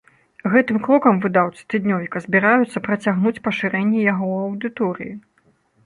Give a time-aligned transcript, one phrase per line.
[0.53, 5.13] Гэтым крокам выдаўцы тыднёвіка збіраюцца працягнуць пашырэнне яго аўдыторыі.